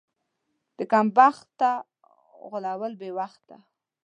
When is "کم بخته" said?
0.91-1.71